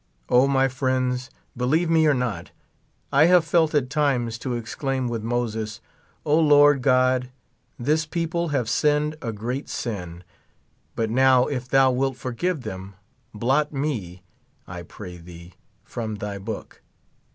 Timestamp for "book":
16.39-16.81